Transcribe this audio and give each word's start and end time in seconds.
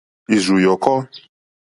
Ìrzù 0.35 0.55
yɔ̀kɔ́. 0.63 0.97